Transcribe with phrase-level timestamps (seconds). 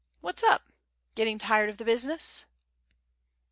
[0.19, 0.63] What's up.
[1.13, 2.45] Getting tired of the business?"